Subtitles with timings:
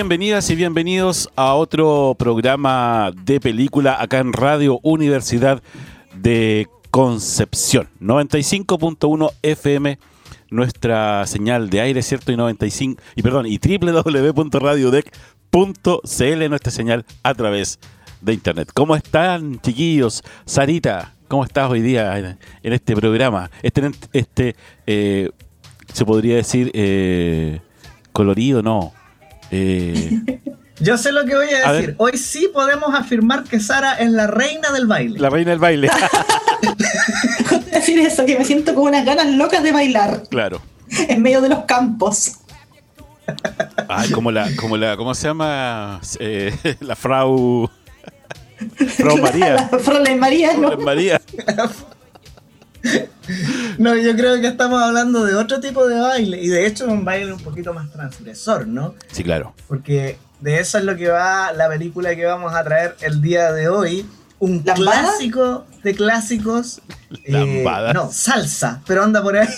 [0.00, 5.62] Bienvenidas y bienvenidos a otro programa de película acá en Radio Universidad
[6.14, 7.86] de Concepción.
[8.00, 9.98] 95.1 FM,
[10.48, 12.32] nuestra señal de aire, ¿cierto?
[12.32, 17.78] Y 95 y perdón, y www.radiodec.cl nuestra señal a través
[18.22, 18.70] de internet.
[18.72, 20.24] ¿Cómo están, chiquillos?
[20.46, 23.50] Sarita, ¿cómo estás hoy día en, este programa?
[23.62, 24.56] Este este
[24.86, 25.28] eh,
[25.92, 27.60] se podría decir eh,
[28.14, 28.94] colorido, no
[29.50, 30.20] eh,
[30.80, 31.94] Yo sé lo que voy a decir.
[31.98, 35.18] Hoy sí podemos afirmar que Sara es la reina del baile.
[35.18, 35.90] La reina del baile.
[37.72, 40.22] decir eso, que me siento con unas ganas locas de bailar.
[40.30, 40.62] Claro.
[41.08, 42.38] En medio de los campos.
[43.88, 46.00] Ay, como la, como la, ¿cómo se llama?
[46.18, 47.70] Eh, la Frau.
[48.96, 49.68] Frau María.
[49.70, 50.76] La, Frau María, ¿no?
[50.78, 51.20] María.
[53.78, 57.04] No, yo creo que estamos hablando de otro tipo de baile y de hecho un
[57.04, 58.94] baile un poquito más transgresor, ¿no?
[59.12, 59.54] Sí, claro.
[59.68, 63.52] Porque de eso es lo que va la película que vamos a traer el día
[63.52, 64.06] de hoy.
[64.38, 66.80] Un clásico de clásicos.
[67.26, 69.48] Eh, no, salsa, pero anda por ahí.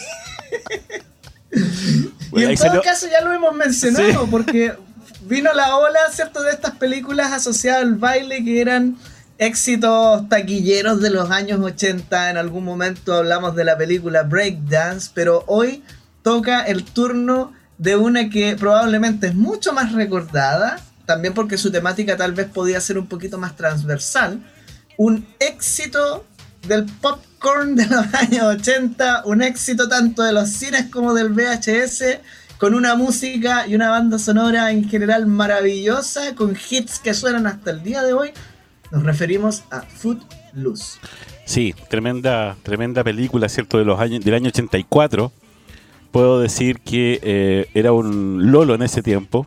[2.33, 4.75] y en todo caso ya lo hemos mencionado porque
[5.23, 6.43] vino la ola, ¿cierto?
[6.43, 8.97] De estas películas asociadas al baile que eran
[9.43, 12.31] éxitos taquilleros de los años 80.
[12.31, 15.83] En algún momento hablamos de la película Breakdance, pero hoy
[16.23, 22.17] toca el turno de una que probablemente es mucho más recordada, también porque su temática
[22.17, 24.41] tal vez podía ser un poquito más transversal.
[24.97, 26.25] Un éxito
[26.69, 32.21] del popcorn de los años 80, un éxito tanto de los cines como del VHS,
[32.59, 37.73] con una música y una banda sonora en general maravillosa, con hits que suenan hasta
[37.73, 38.33] el día de hoy,
[38.93, 41.01] nos referimos a Footloose.
[41.47, 43.79] Sí, tremenda, tremenda película, ¿cierto?
[43.79, 45.33] De los años, del año 84.
[46.11, 49.47] Puedo decir que eh, era un lolo en ese tiempo.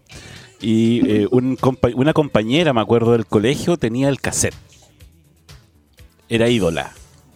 [0.59, 4.55] Y eh, una compañera, me acuerdo, del colegio tenía el cassette.
[6.28, 6.91] Era ídola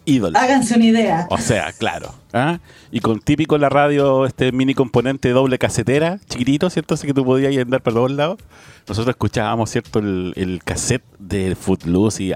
[0.10, 0.42] ídola.
[0.42, 1.28] Háganse una idea.
[1.30, 2.14] O sea, claro.
[2.34, 2.60] ¿ah?
[2.92, 6.96] Y con típico la radio, este mini componente doble casetera, chiquitito, ¿cierto?
[6.96, 8.40] Así que tú podías andar por todos lados.
[8.88, 10.00] Nosotros escuchábamos, ¿cierto?
[10.00, 12.34] El, el cassette de Footloose y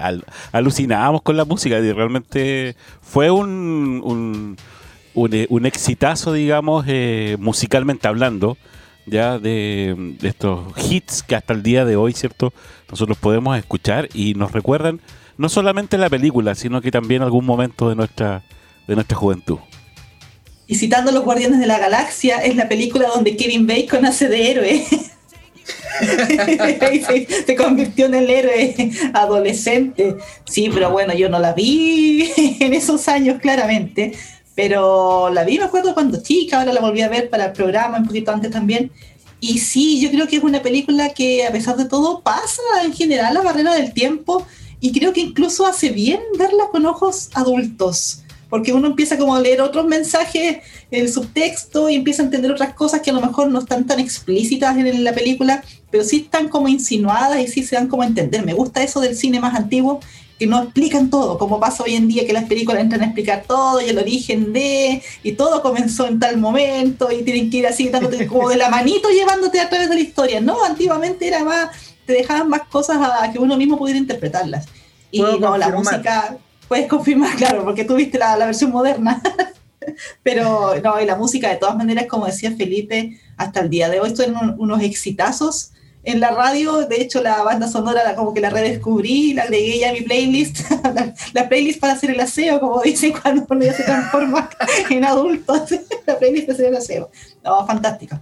[0.52, 1.78] alucinábamos con la música.
[1.78, 4.56] Y realmente fue un, un,
[5.14, 8.56] un, exitazo, digamos, eh, musicalmente hablando
[9.06, 12.54] ya de, de, estos hits que hasta el día de hoy, ¿cierto?
[12.90, 15.00] Nosotros podemos escuchar y nos recuerdan
[15.36, 18.44] no solamente la película, sino que también algún momento de nuestra,
[18.86, 19.58] de nuestra juventud.
[20.66, 24.50] Y citando Los Guardianes de la Galaxia, es la película donde Kevin Bacon hace de
[24.50, 24.84] héroe.
[27.46, 30.16] se, convirtió en el héroe adolescente.
[30.44, 32.30] Sí, pero bueno, yo no la vi
[32.60, 34.12] en esos años, claramente.
[34.54, 37.98] Pero la vi, me acuerdo cuando chica, ahora la volví a ver para el programa,
[37.98, 38.90] un poquito antes también.
[39.40, 42.94] Y sí, yo creo que es una película que a pesar de todo pasa en
[42.94, 44.46] general la barrera del tiempo
[44.80, 48.23] y creo que incluso hace bien verla con ojos adultos,
[48.54, 50.58] porque uno empieza como a leer otros mensajes,
[50.92, 53.98] el subtexto, y empieza a entender otras cosas que a lo mejor no están tan
[53.98, 58.06] explícitas en la película, pero sí están como insinuadas y sí se dan como a
[58.06, 58.46] entender.
[58.46, 59.98] Me gusta eso del cine más antiguo,
[60.38, 63.42] que no explican todo, como pasa hoy en día que las películas entran a explicar
[63.44, 67.66] todo y el origen de, y todo comenzó en tal momento y tienen que ir
[67.66, 70.40] así dándote como de la manito llevándote a través de la historia.
[70.40, 71.70] No, antiguamente era más
[72.06, 74.66] te dejaban más cosas a, que uno mismo pudiera interpretarlas.
[75.10, 76.38] Y no, la música,
[76.68, 79.22] puedes confirmar, claro, porque tú viste la, versión moderna.
[80.22, 84.00] Pero no, y la música, de todas maneras, como decía Felipe, hasta el día de
[84.00, 85.72] hoy son unos exitazos
[86.04, 89.78] en la radio, de hecho la banda sonora la, como que la redescubrí, la agregué
[89.78, 90.60] ya a mi playlist,
[91.32, 94.50] la, playlist para hacer el aseo, como dicen cuando uno ya se transforma
[94.90, 95.54] en adulto,
[96.06, 97.10] la playlist para hacer el aseo.
[97.42, 98.20] No, fantástica.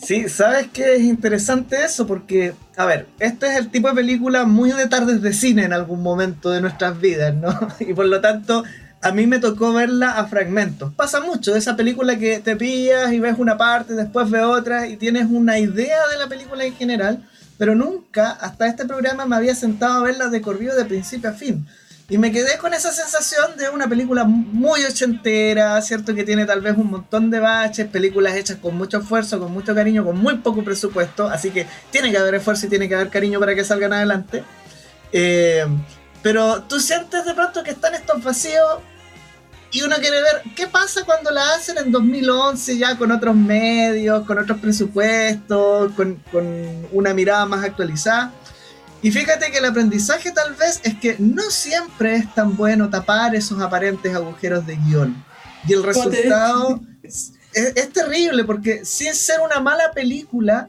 [0.00, 2.06] Sí, ¿sabes qué es interesante eso?
[2.06, 5.72] Porque, a ver, este es el tipo de película muy de tardes de cine en
[5.72, 7.50] algún momento de nuestras vidas, ¿no?
[7.80, 8.64] Y por lo tanto,
[9.02, 10.92] a mí me tocó verla a fragmentos.
[10.94, 14.86] Pasa mucho de esa película que te pillas y ves una parte, después ves otra
[14.86, 17.28] y tienes una idea de la película en general,
[17.58, 21.32] pero nunca hasta este programa me había sentado a verla de corrido de principio a
[21.32, 21.66] fin.
[22.10, 26.14] Y me quedé con esa sensación de una película muy ochentera, ¿cierto?
[26.14, 29.74] Que tiene tal vez un montón de baches, películas hechas con mucho esfuerzo, con mucho
[29.74, 33.10] cariño, con muy poco presupuesto, así que tiene que haber esfuerzo y tiene que haber
[33.10, 34.42] cariño para que salgan adelante.
[35.12, 35.66] Eh,
[36.22, 38.78] pero tú sientes de pronto que están estos vacíos
[39.70, 44.24] y uno quiere ver qué pasa cuando la hacen en 2011 ya con otros medios,
[44.26, 48.32] con otros presupuestos, con, con una mirada más actualizada.
[49.00, 53.34] Y fíjate que el aprendizaje tal vez es que no siempre es tan bueno tapar
[53.34, 55.24] esos aparentes agujeros de guion.
[55.68, 57.32] Y el resultado es,
[57.92, 60.68] terrible porque sin ser una mala película,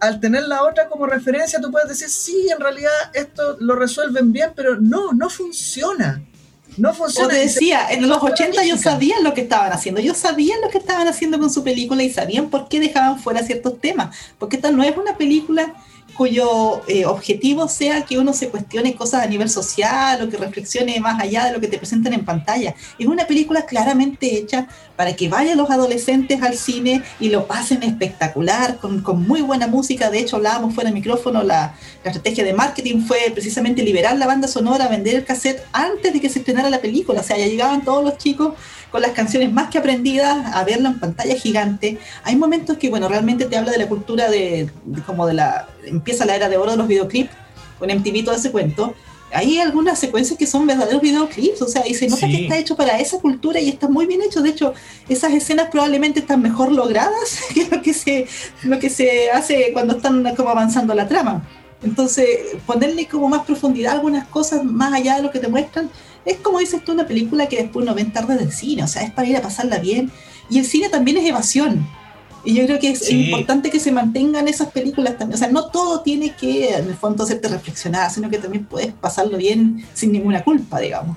[0.00, 4.32] al tener la otra como referencia, tú puedes decir, sí, en realidad esto lo resuelven
[4.32, 6.22] bien, pero no, no funciona.
[6.76, 7.28] No funciona.
[7.28, 10.70] Como te decía, en los 80 ellos sabían lo que estaban haciendo, ellos sabían lo
[10.70, 14.56] que estaban haciendo con su película y sabían por qué dejaban fuera ciertos temas, porque
[14.56, 15.74] esta no es una película
[16.16, 21.00] cuyo eh, objetivo sea que uno se cuestione cosas a nivel social o que reflexione
[21.00, 22.74] más allá de lo que te presentan en pantalla.
[22.98, 27.82] Es una película claramente hecha para que vayan los adolescentes al cine y lo pasen
[27.82, 30.10] espectacular, con, con muy buena música.
[30.10, 31.74] De hecho, hablábamos fuera de micrófono, la,
[32.04, 36.20] la, estrategia de marketing fue precisamente liberar la banda sonora, vender el cassette antes de
[36.20, 37.20] que se estrenara la película.
[37.20, 38.54] O sea, ya llegaban todos los chicos
[38.92, 41.98] con las canciones más que aprendidas a verlo en pantalla gigante.
[42.22, 44.70] Hay momentos que, bueno, realmente te habla de la cultura de,
[45.06, 47.30] como de la, empieza la era de oro de los videoclips,
[47.78, 48.94] con MTV todo ese cuento.
[49.32, 52.76] Hay algunas secuencias que son verdaderos videoclips, o sea, y se nota que está hecho
[52.76, 54.42] para esa cultura y está muy bien hecho.
[54.42, 54.74] De hecho,
[55.08, 58.26] esas escenas probablemente están mejor logradas que lo que se,
[58.62, 61.48] lo que se hace cuando están como avanzando la trama.
[61.82, 62.26] Entonces,
[62.66, 65.90] ponerle como más profundidad a algunas cosas más allá de lo que te muestran,
[66.24, 69.02] es como dices tú, una película que después no ven tarde del cine, o sea,
[69.02, 70.10] es para ir a pasarla bien.
[70.50, 71.86] Y el cine también es evasión.
[72.44, 75.36] Y yo creo que es importante que se mantengan esas películas también.
[75.36, 78.92] O sea, no todo tiene que, en el fondo, hacerte reflexionar, sino que también puedes
[78.92, 81.16] pasarlo bien sin ninguna culpa, digamos.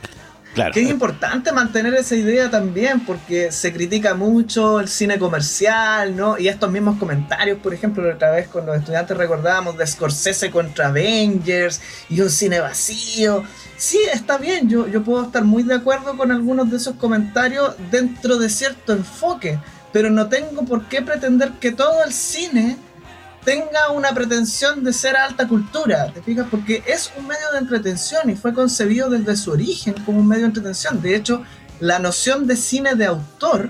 [0.54, 0.72] Claro.
[0.72, 6.38] Que es importante mantener esa idea también, porque se critica mucho el cine comercial, ¿no?
[6.38, 10.88] Y estos mismos comentarios, por ejemplo, otra vez con los estudiantes recordábamos de Scorsese contra
[10.88, 13.44] Avengers y un cine vacío.
[13.78, 17.76] Sí, está bien, yo, yo puedo estar muy de acuerdo con algunos de esos comentarios
[17.92, 19.60] dentro de cierto enfoque,
[19.92, 22.78] pero no tengo por qué pretender que todo el cine
[23.44, 26.48] tenga una pretensión de ser alta cultura, ¿te fijas?
[26.50, 30.44] Porque es un medio de entretención y fue concebido desde su origen como un medio
[30.44, 31.02] de entretención.
[31.02, 31.44] De hecho,
[31.80, 33.70] la noción de cine de autor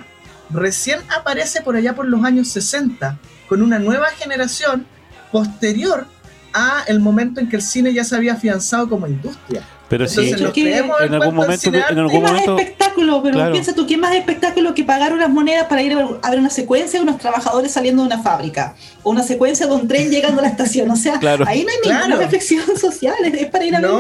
[0.50, 3.20] recién aparece por allá por los años 60,
[3.50, 4.86] con una nueva generación
[5.32, 6.08] posterior
[6.54, 9.64] a el momento en que el cine ya se había afianzado como industria.
[9.88, 14.74] Pero sí, en algún momento, en algún momento, espectáculo, pero piensa tú, ¿qué más espectáculo
[14.74, 18.08] que pagar unas monedas para ir a ver una secuencia de unos trabajadores saliendo de
[18.08, 18.76] una fábrica?
[19.04, 20.90] O una secuencia de un tren llegando a la estación.
[20.90, 23.92] O sea, ahí no hay ninguna reflexión social, es para ir a ver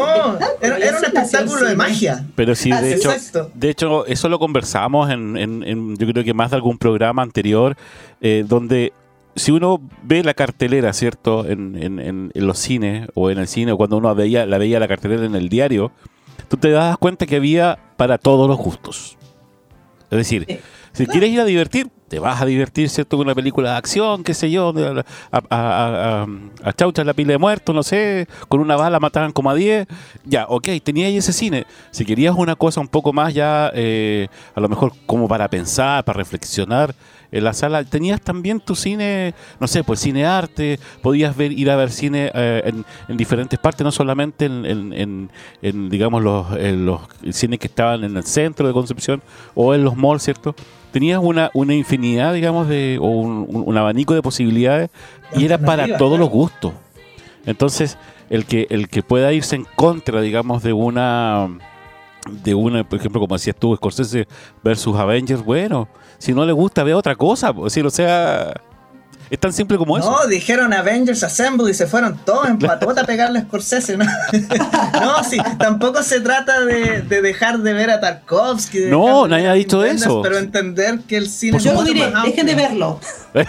[0.61, 2.25] era, era, un espectáculo de magia.
[2.35, 3.13] Pero sí, de hecho,
[3.53, 7.77] de hecho, eso lo conversamos en, en, yo creo que más de algún programa anterior,
[8.21, 8.91] eh, donde
[9.35, 11.45] si uno ve la cartelera, ¿cierto?
[11.45, 14.79] En, en, en, los cines o en el cine, o cuando uno veía, la veía
[14.79, 15.91] la cartelera en el diario,
[16.47, 19.17] tú te das cuenta que había para todos los gustos.
[20.09, 20.61] Es decir,
[20.93, 23.17] si quieres ir a divertir, te vas a divertir, ¿cierto?
[23.17, 24.73] Con una película de acción, qué sé yo,
[25.31, 26.25] a, a,
[26.63, 29.87] a, Chaucha la pila de muertos, no sé, con una bala mataban como a 10.
[30.23, 31.65] Ya, ok, tenía ahí ese cine.
[31.91, 36.05] Si querías una cosa un poco más ya, eh, a lo mejor como para pensar,
[36.05, 36.95] para reflexionar,
[37.35, 41.69] en la sala tenías también tu cine, no sé, pues cine arte, podías ver ir
[41.69, 42.71] a ver cine eh,
[43.09, 45.29] en, diferentes partes, no solamente en,
[45.61, 47.01] digamos, los, los
[47.31, 49.21] cines que estaban en el centro de Concepción
[49.53, 50.55] o en los malls, ¿cierto?
[50.93, 54.89] Tenías una, una infinidad, digamos, de, o un, abanico de posibilidades
[55.35, 56.71] y era para todos los gustos.
[57.45, 57.97] Entonces,
[58.29, 61.49] el que, el que pueda irse en contra, digamos, de una
[62.43, 64.27] de una, por ejemplo, como decías tú, Scorsese
[64.63, 65.87] versus Avengers, bueno,
[66.17, 67.53] si no le gusta, ve otra cosa.
[67.53, 68.53] Pues, o sea,
[69.29, 70.09] es tan simple como eso.
[70.09, 73.97] No, dijeron Avengers Assemble y se fueron todos en patota a pegarle a Scorsese.
[73.97, 74.05] ¿no?
[75.01, 78.85] no, sí, tampoco se trata de, dejar de ver a Tarkovsky.
[78.85, 80.21] no, nadie ha dicho eso.
[80.21, 82.99] Pero entender que el cine Yo lo diré, dejen de verlo.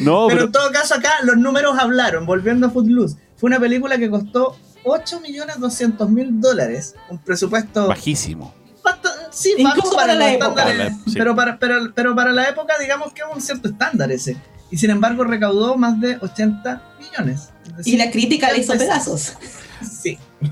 [0.00, 3.16] No, pero, pero, en todo caso acá los números hablaron, volviendo a Footloose.
[3.36, 8.54] Fue una película que costó 8.200.000 dólares, un presupuesto bajísimo.
[8.84, 10.66] bastante, sí, Incluso bajo para la época.
[11.06, 11.14] Sí.
[11.14, 14.36] pero, para, pero, pero para la época digamos que es un cierto estándar ese.
[14.70, 17.50] Y sin embargo recaudó más de 80 millones.
[17.76, 19.34] Decir, Y la crítica la hizo pedazos.
[19.82, 20.18] Sí.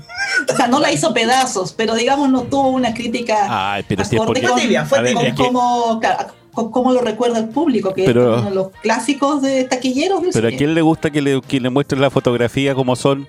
[0.51, 4.17] O sea, no la hizo pedazos, pero digamos no tuvo una crítica Ay, pero si
[4.17, 4.45] porque.
[4.45, 8.35] Fue tibia, fue A ver, con claro, con cómo lo recuerda el público, que Pero-
[8.35, 11.59] es uno de los clásicos de taquilleros Pero a quién le gusta que le, que
[11.59, 13.27] le muestren la fotografía como son?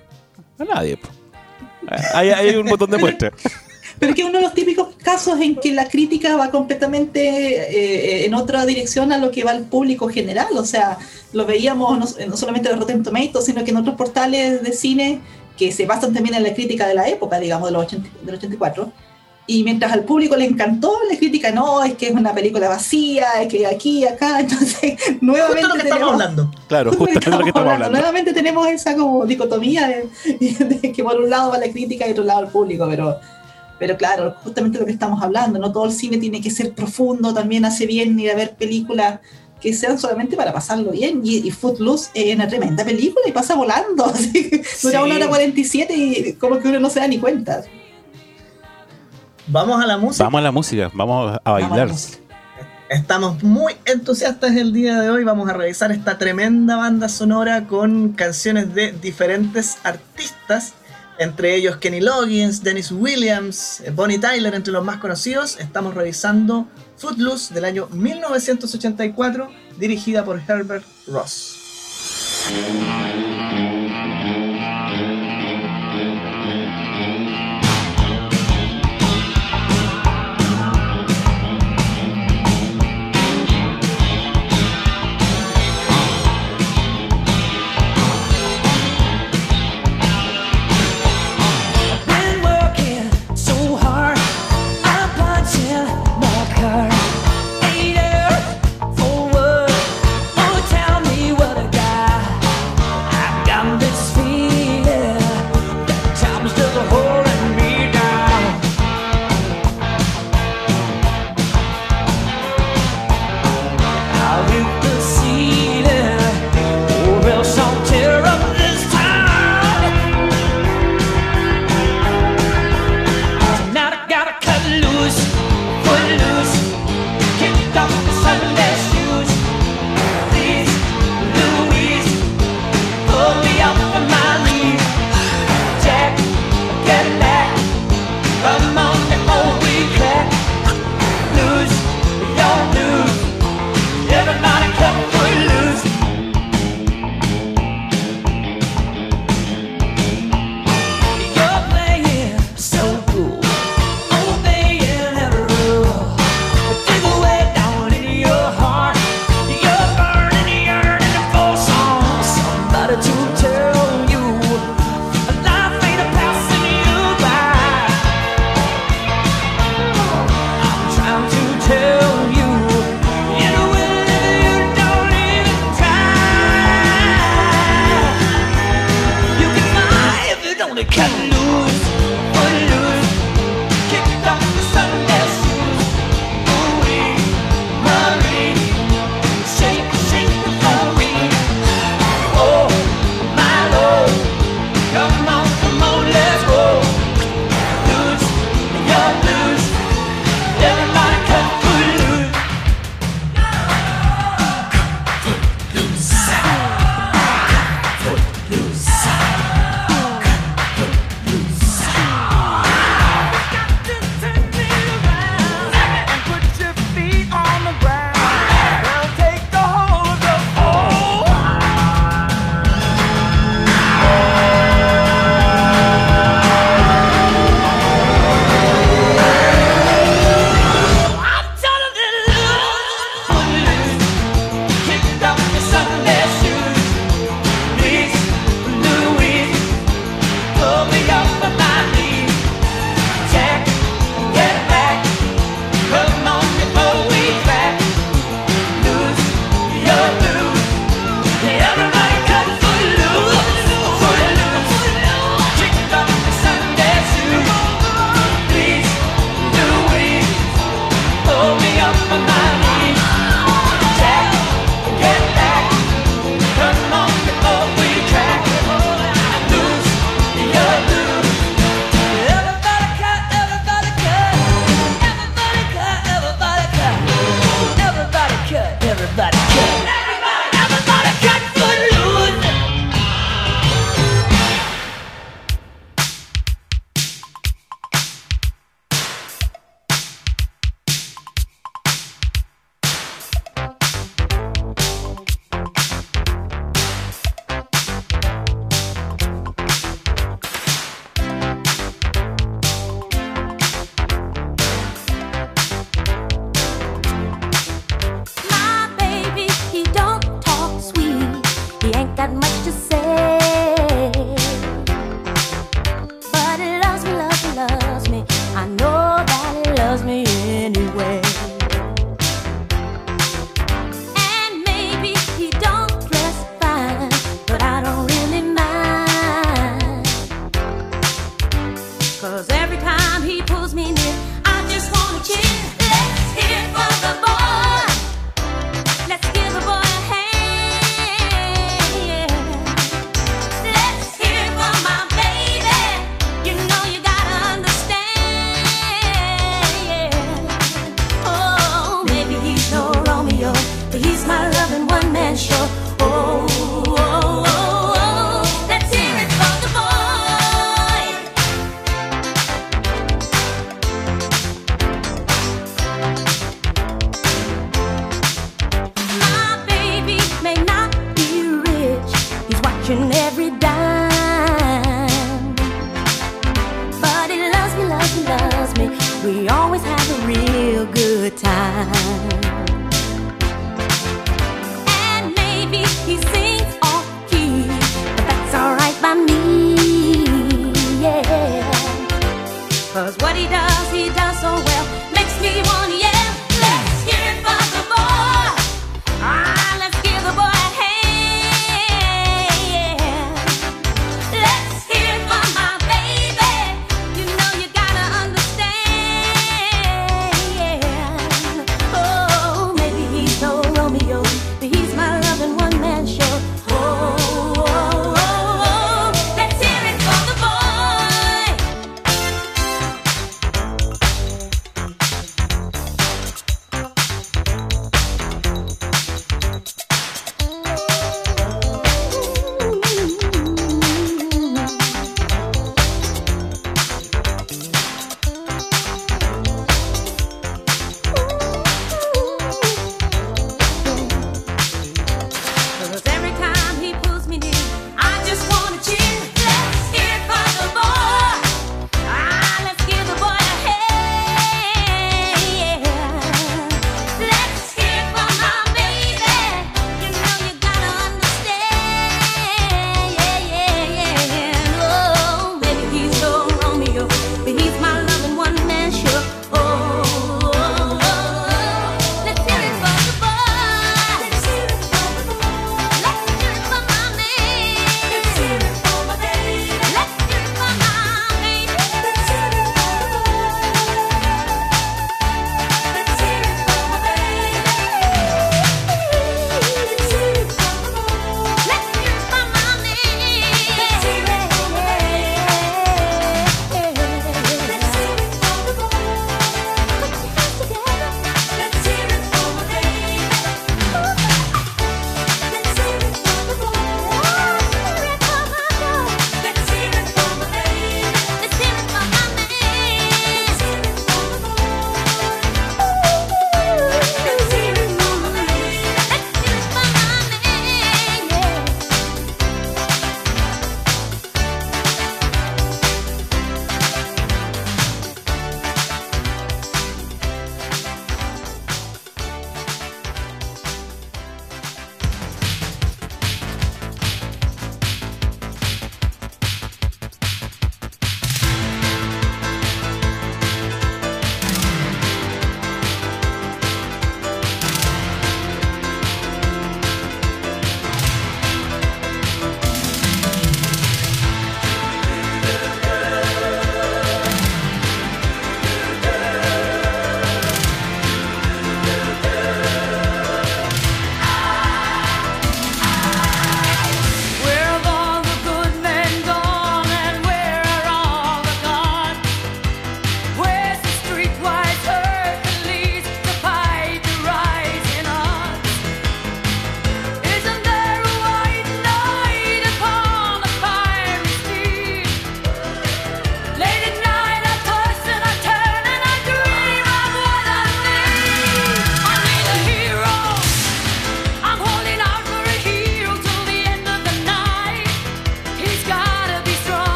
[0.57, 0.97] A nadie.
[2.13, 3.31] Hay, hay un botón de muestra.
[3.99, 8.25] Pero que es uno de los típicos casos en que la crítica va completamente eh,
[8.25, 10.47] en otra dirección a lo que va el público general.
[10.57, 10.97] O sea,
[11.33, 15.19] lo veíamos no, no solamente en Rotten Tomatoes, sino que en otros portales de cine
[15.57, 18.35] que se basan también en la crítica de la época, digamos, de los 80 del
[18.35, 18.91] 84.
[19.49, 23.27] Y mientras al público le encantó la crítica, no, es que es una película vacía,
[23.41, 26.51] es que aquí, acá, entonces nuevamente Justo lo que estamos tenemos- hablando.
[26.67, 27.89] Claro, Justo lo que estamos hablando.
[27.97, 32.11] Nuevamente tenemos esa como dicotomía de, de que por un lado va la crítica y
[32.11, 33.17] otro lado el público, pero,
[33.79, 37.33] pero claro, justamente lo que estamos hablando, no todo el cine tiene que ser profundo,
[37.33, 39.19] también hace bien ir a ver películas
[39.61, 41.21] que sean solamente para pasarlo bien.
[41.23, 44.05] Y, y Footloose es una tremenda película y pasa volando.
[44.13, 45.05] así, Dura Sí.
[45.05, 47.63] una hora 47 y como que uno no se da ni cuenta.
[49.47, 50.23] Vamos a la música.
[50.25, 51.95] Vamos a la música, vamos a Vamos a la bailar.
[52.89, 55.23] Estamos muy entusiastas el día de hoy.
[55.23, 60.73] Vamos a revisar esta tremenda banda sonora con canciones de diferentes artistas,
[61.19, 65.57] entre ellos Kenny Loggins, Dennis Williams, Bonnie Tyler, entre los más conocidos.
[65.59, 71.57] Estamos revisando Footloose del año 1984, dirigida por Herbert Ross.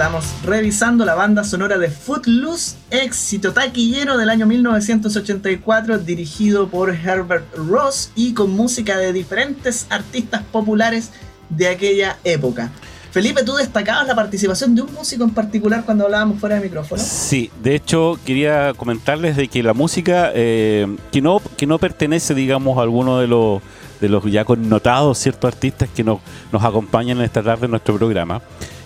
[0.00, 7.44] Estamos revisando la banda sonora de Footloose, éxito taquillero del año 1984, dirigido por Herbert
[7.54, 11.10] Ross y con música de diferentes artistas populares
[11.50, 12.70] de aquella época.
[13.10, 17.02] Felipe, tú destacabas la participación de un músico en particular cuando hablábamos fuera de micrófono.
[17.04, 22.34] Sí, de hecho quería comentarles de que la música eh, que no que no pertenece,
[22.34, 23.60] digamos, a alguno de los
[24.00, 26.20] de los ya connotados ciertos artistas que nos,
[26.52, 28.40] nos acompañan esta tarde en nuestro programa,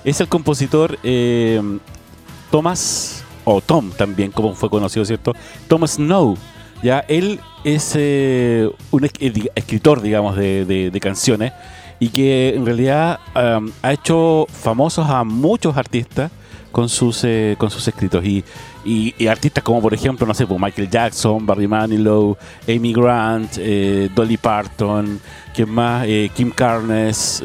[0.05, 1.61] es el compositor eh,
[2.51, 5.33] Thomas o Tom también, como fue conocido, ¿cierto?
[5.69, 6.37] Thomas Snow.
[6.83, 9.11] Ya él es eh, un eh,
[9.55, 11.53] escritor, digamos, de, de- canciones
[12.01, 16.31] y que en realidad ha hecho famosos a muchos artistas
[16.73, 18.45] con sus eh, con sus escritos y,
[18.85, 22.37] y- artistas como por ejemplo no sé pues Michael Jackson Barry Manilow
[22.69, 23.57] Amy Grant
[24.13, 25.21] Dolly Parton
[25.55, 27.41] quién más Kim Carnes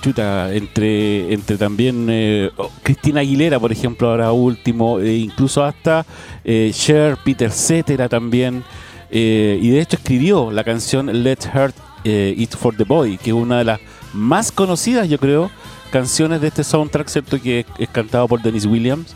[0.00, 2.50] chuta entre entre también eh,
[2.82, 6.06] Cristina Aguilera por ejemplo ahora último e incluso hasta
[6.44, 8.64] eh, Cher Peter Cetera también
[9.10, 13.30] eh, y de hecho escribió la canción Let Heart eh, It for the Boy, que
[13.30, 13.80] es una de las
[14.12, 15.50] más conocidas, yo creo,
[15.90, 17.40] canciones de este soundtrack, ¿cierto?
[17.40, 19.14] Que es, cantado por Dennis Williams.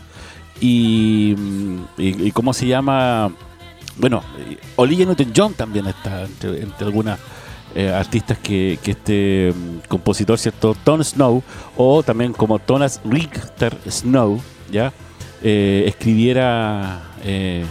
[0.61, 3.31] Y, mm, y, y cómo se llama.
[3.97, 7.19] Bueno, eh, Olivia Newton-John también está entre algunas
[7.75, 10.75] eh, artistas que, este mm, compositor, ¿cierto?
[10.83, 11.43] Tom Snow,
[11.77, 14.93] o también como Thomas Richter Snow, ¿ya?
[15.43, 17.03] Eh, escribiera.
[17.23, 17.65] eh,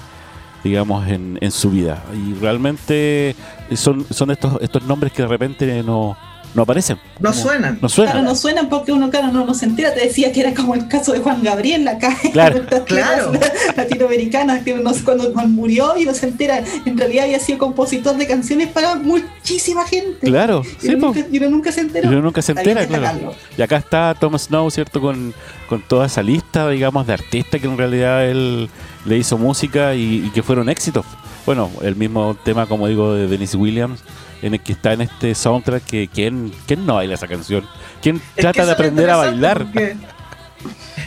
[0.62, 2.02] digamos, en, en su vida.
[2.14, 3.36] Y realmente
[3.74, 6.16] son, son estos, estos nombres que de repente no,
[6.54, 6.98] no aparecen.
[7.18, 7.78] No Como- suenan.
[7.82, 8.12] No suenan.
[8.12, 9.92] Claro, no suenan porque uno, claro, no, no se entera.
[9.92, 12.16] Te decía que era como el caso de Juan Gabriel acá.
[12.32, 12.56] Claro.
[12.56, 13.30] en estas Claro.
[13.32, 18.16] tierras Latinoamericanas, que uno, cuando, murió y no se entera, en realidad había sido compositor
[18.16, 20.26] de canciones para muchísima gente.
[20.26, 22.08] Claro, Y sí, uno, nunca, y uno nunca se enteró.
[22.10, 23.34] Y uno nunca se entera, claro.
[23.56, 25.00] Y acá está Thomas Snow, ¿cierto?
[25.00, 25.34] Con,
[25.68, 28.68] con toda esa lista, digamos, de artistas que en realidad él
[29.04, 31.04] le hizo música y, y que fueron éxitos.
[31.46, 34.00] Bueno, el mismo tema, como digo, de Dennis Williams,
[34.46, 37.66] en el que está en este soundtrack, que ¿quién, quién no baila esa canción?
[38.02, 39.66] ¿Quién Es trata de aprender a bailar?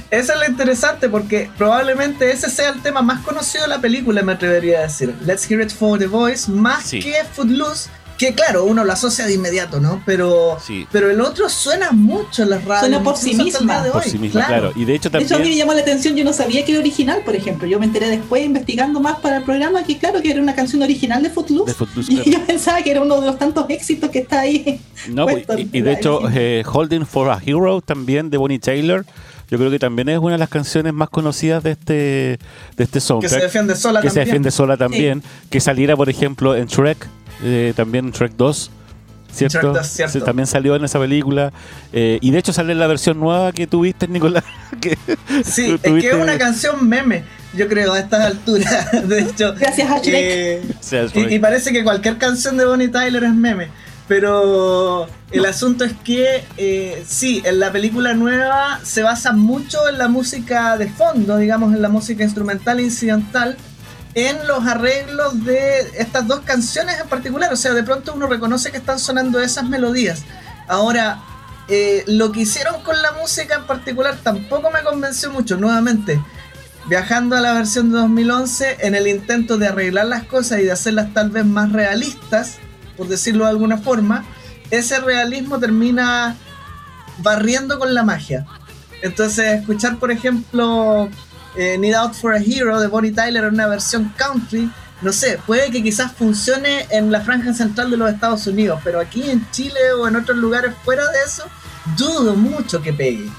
[0.09, 4.21] Eso es lo interesante porque probablemente ese sea el tema más conocido de la película,
[4.23, 5.13] me atrevería a decir.
[5.25, 6.99] Let's Hear It for the Voice, más Sí.
[6.99, 10.01] que Footloose, que claro, uno lo asocia de inmediato, ¿no?
[10.05, 10.87] Pero, Sí.
[10.91, 12.79] pero el otro suena mucho en las radios.
[12.89, 13.83] Suena por sí misma.
[13.83, 14.71] de Por hoy, sí misma, claro.
[14.75, 15.57] Y de hecho De hecho, a mí me también...
[15.59, 17.67] llamó la atención, yo no sabía que era original, por ejemplo.
[17.67, 20.81] Yo me enteré después, investigando más para el programa, que claro, que era una canción
[20.81, 21.71] original de Footloose.
[21.71, 22.31] De Footloose, y claro.
[22.31, 24.81] yo pensaba que era uno de los tantos éxitos que está ahí.
[25.09, 29.05] No, pues, puesto y, de hecho, eh, Holding for a Hero también de Bonnie Taylor,
[29.49, 32.39] yo creo que también es una de las canciones más conocidas de este, de
[32.83, 33.31] este Que soundtrack.
[33.31, 34.25] se defiende sola que se también.
[34.27, 37.07] defiende sola también, que saliera, por ejemplo, en Shrek,
[37.43, 38.71] eh, también Shrek 2.
[39.31, 39.59] ¿Cierto?
[39.59, 40.23] Shrek 2, cierto.
[40.23, 41.51] También salió en esa película.
[41.93, 44.43] eh, y de hecho sale en la versión nueva que tuviste, Nicolás.
[44.81, 44.97] que
[45.43, 47.23] Sí, es que es una canción meme,
[47.53, 48.91] yo creo, a estas alturas.
[49.07, 50.13] De hecho, Gracias a Shrek.
[50.15, 50.61] eh,
[51.13, 53.67] y, y parece que cualquier canción de Bonnie Tyler es meme.
[54.07, 59.97] Pero el asunto es que eh, sí, en la película nueva se basa mucho en
[59.97, 63.57] la música de fondo, digamos, en la música instrumental e incidental,
[64.17, 67.53] en los arreglos de estas dos canciones en particular.
[67.53, 70.23] O sea, de pronto uno reconoce que están sonando esas melodías.
[70.67, 71.21] Ahora,
[71.67, 75.57] eh, lo que hicieron con la música en particular tampoco me convenció mucho.
[75.57, 76.19] Nuevamente,
[76.89, 80.71] viajando a la versión de 2011, en el intento de arreglar las cosas y de
[80.71, 82.55] hacerlas tal vez más realistas,
[82.97, 84.25] por decirlo de alguna forma,
[84.71, 86.35] ese realismo termina
[87.19, 88.47] barriendo con la magia.
[89.03, 91.07] Entonces, escuchar, por ejemplo,
[91.57, 94.69] eh, Need Out for a Hero de Bonnie Tyler en una versión country,
[95.01, 98.99] no sé, puede que quizás funcione en la franja central de los Estados Unidos, pero
[98.99, 101.43] aquí en Chile o en otros lugares fuera de eso,
[101.97, 103.29] dudo mucho que pegue.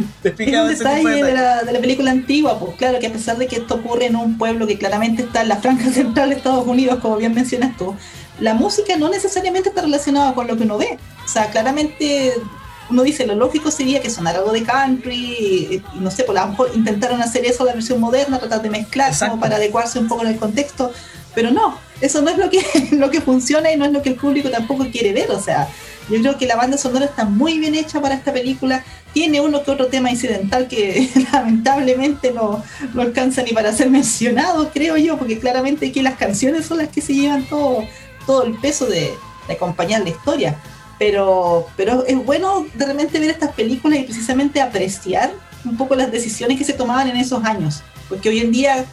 [0.22, 3.36] ¿Te Es un detalle de la, de la película antigua, pues claro que a pesar
[3.36, 6.36] de que esto ocurre en un pueblo que claramente está en la franja central de
[6.36, 7.94] Estados Unidos, como bien mencionas tú,
[8.40, 10.98] la música no necesariamente está relacionada con lo que uno ve.
[11.24, 12.32] O sea, claramente
[12.90, 16.42] uno dice, lo lógico sería que sonara algo de country, y, no sé, por a
[16.42, 20.08] lo mejor intentaron hacer eso la versión moderna, tratar de mezclar como para adecuarse un
[20.08, 20.92] poco en el contexto,
[21.34, 24.10] pero no, eso no es lo que, lo que funciona y no es lo que
[24.10, 25.68] el público tampoco quiere ver, o sea,
[26.08, 29.62] yo creo que la banda sonora está muy bien hecha para esta película, tiene uno
[29.62, 32.62] que otro tema incidental que lamentablemente no,
[32.94, 36.88] no alcanza ni para ser mencionado, creo yo, porque claramente aquí las canciones son las
[36.88, 37.84] que se llevan todo,
[38.26, 39.12] todo el peso de,
[39.46, 40.58] de acompañar la historia.
[41.00, 45.32] Pero, pero es bueno de repente ver estas películas y precisamente apreciar
[45.64, 47.82] un poco las decisiones que se tomaban en esos años.
[48.10, 48.84] Porque hoy en día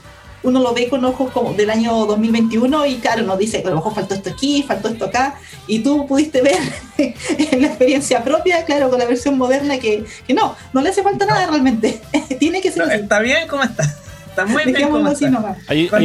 [0.41, 3.71] uno lo ve con ojos como del año 2021 y claro, nos dice que a
[3.71, 5.35] lo mejor faltó esto aquí, faltó esto acá,
[5.67, 6.57] y tú pudiste ver
[6.97, 11.03] en la experiencia propia, claro, con la versión moderna que, que no, no le hace
[11.03, 11.99] falta nada realmente.
[12.39, 13.01] Tiene que ser No, así.
[13.01, 13.83] está bien como está.
[14.43, 15.29] Está muy bien como así está.
[15.39, 15.57] nomás.
[15.67, 15.99] ¿Hay, sus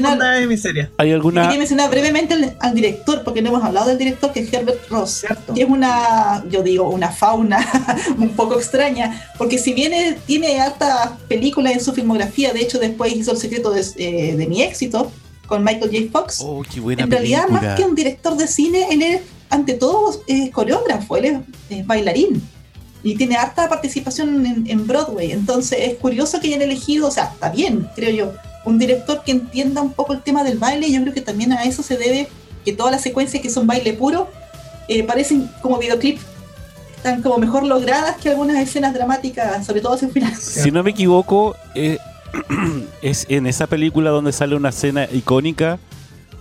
[0.00, 0.18] mencionar-
[0.96, 1.42] hay alguna...
[1.42, 4.88] Quería mencionar brevemente al, al director, porque no hemos hablado del director, que es Herbert
[4.88, 5.54] Ross, Cierto.
[5.54, 7.58] que es una, yo digo, una fauna
[8.18, 13.14] un poco extraña, porque si bien tiene hartas películas en su filmografía, de hecho después
[13.14, 15.10] hizo El secreto de, eh, de mi éxito
[15.46, 16.04] con Michael J.
[16.12, 17.68] Fox, Oh, qué buena en realidad película.
[17.70, 19.20] más que un director de cine, él es
[19.50, 21.38] ante todo eh, coreógrafo, él es,
[21.70, 22.42] es bailarín.
[23.02, 25.32] Y tiene harta participación en, Broadway.
[25.32, 28.32] Entonces es curioso que hayan elegido, o sea, está bien, creo yo,
[28.64, 30.90] un director que entienda un poco el tema del baile.
[30.90, 32.28] Yo creo que también a eso se debe
[32.64, 34.28] que todas las secuencias que son baile puro
[34.88, 36.18] eh, parecen como videoclip.
[36.96, 40.34] Están como mejor logradas que algunas escenas dramáticas, sobre todo hacia el final.
[40.34, 41.98] Si no me equivoco, eh,
[43.02, 45.78] es en esa película donde sale una escena icónica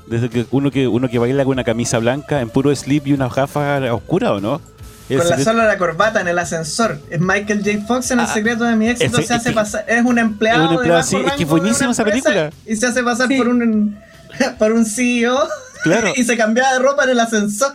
[0.07, 3.13] desde que uno que uno que baila con una camisa blanca en puro slip y
[3.13, 4.61] una gafa oscura, ¿o no?
[5.09, 6.99] El Con la sola la corbata en el ascensor.
[7.09, 7.85] Es Michael J.
[7.87, 9.21] Fox en El Ah, secreto de mi éxito.
[9.21, 10.63] se hace pasar, es un empleado.
[10.65, 12.49] es un empleado, de bajo sí, es que buenísima esa película.
[12.65, 13.37] Y se hace pasar Sí.
[13.37, 13.97] por un
[14.59, 15.39] por un CEO.
[15.83, 16.11] Claro.
[16.15, 17.73] y se cambiaba de ropa en el ascensor.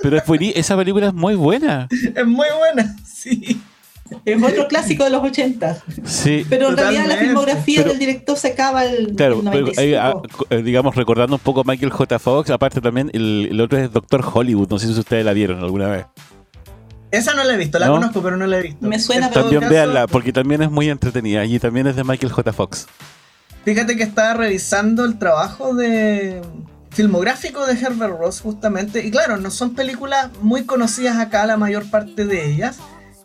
[0.00, 1.88] Pero es buení- esa película es muy buena.
[2.14, 2.94] Es muy buena.
[3.12, 3.60] Sí.
[4.24, 5.82] Es otro clásico de los 80.
[6.04, 6.46] Sí.
[6.48, 9.82] Pero en realidad la filmografía Pero- del director se acaba el, Claro, el pero, 95.
[9.82, 10.14] eh, ah,
[10.48, 12.18] eh, digamos, recordando un poco a Michael J.
[12.18, 15.58] Fox, aparte también el, el otro es Doctor Hollywood, no sé si ustedes la vieron
[15.58, 16.06] alguna vez.
[17.10, 17.94] Esa no la he visto, la ¿No?
[17.94, 18.86] conozco, pero no la he visto.
[18.86, 21.96] Me suena, En todo También caso, véanla, porque también es muy entretenida y también es
[21.96, 22.52] de Michael J.
[22.52, 22.86] Fox.
[23.64, 26.42] Fíjate que estaba revisando el trabajo de
[26.90, 31.88] filmográfico de Herbert Ross justamente y claro, no son películas muy conocidas acá la mayor
[31.90, 32.78] parte de ellas,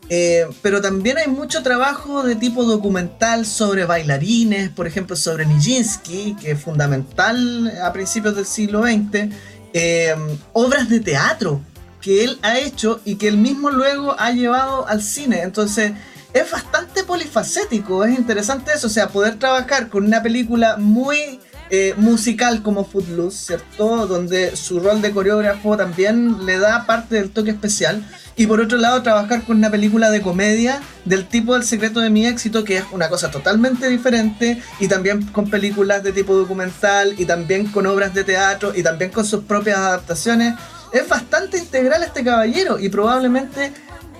[0.09, 6.35] eh, pero también hay mucho trabajo de tipo documental sobre bailarines, por ejemplo sobre Nijinsky,
[6.39, 9.29] que es fundamental a principios del siglo XX,
[9.73, 10.15] eh,
[10.51, 11.61] obras de teatro
[12.03, 15.93] que él ha hecho y que él mismo luego ha llevado al cine, entonces
[16.33, 21.39] es bastante polifacético, es interesante eso, o sea, poder trabajar con una película muy
[21.69, 24.05] eh, musical como Footloose, ¿cierto?
[24.05, 28.03] Donde su rol de coreógrafo también le da parte del toque especial.
[28.35, 32.09] Y por otro lado, trabajar con una película de comedia del tipo El secreto de
[32.09, 37.15] mi éxito, que es una cosa totalmente diferente, y también con películas de tipo documental,
[37.17, 40.55] y también con obras de teatro, y también con sus propias adaptaciones.
[40.93, 43.73] Es bastante integral este caballero, y probablemente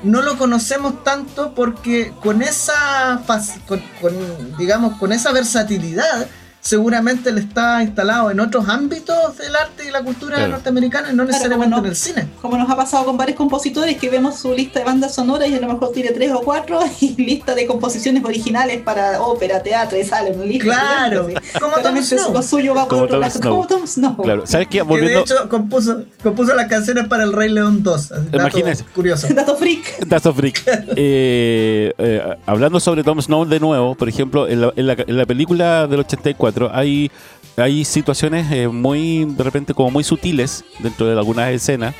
[0.04, 3.22] no lo conocemos tanto porque con esa
[3.68, 6.28] con, con, digamos con esa versatilidad
[6.63, 10.54] seguramente él está instalado en otros ámbitos del arte y la cultura Claro.
[10.54, 11.80] norteamericana y no necesariamente no.
[11.80, 12.28] en el cine.
[12.41, 15.56] Como nos ha pasado con varios compositores que vemos su lista de bandas sonoras y
[15.56, 19.99] a lo mejor tiene tres o cuatro y lista de composiciones originales para ópera, teatro
[19.99, 20.63] y sale una lista.
[20.63, 21.28] Claro,
[21.60, 22.41] como Tom Snow.
[22.41, 23.52] suyo va por Como otro Tom lado, Snow.
[23.56, 24.17] como Tom Snow.
[24.23, 24.71] Claro, ¿sabes qué?
[24.73, 28.12] Que de Volviendo, hecho compuso, compuso las canciones para el Rey León 2.
[28.13, 28.86] así, dato Imagínese.
[28.95, 29.28] Curioso.
[29.34, 29.84] Dato freak.
[30.13, 30.63] A freak.
[30.95, 35.17] Eh, eh, hablando sobre Tom Snow de nuevo, por ejemplo, en la, en la- en
[35.17, 37.12] la película del 84 hay,
[37.58, 41.96] hay situaciones eh, muy, de repente, como muy sutiles dentro de algunas escenas,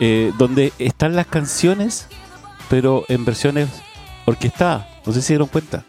[0.00, 2.06] eh, donde están las canciones,
[2.68, 3.68] pero en versiones
[4.26, 4.86] orquestadas.
[5.06, 5.84] No sé si se dieron cuenta.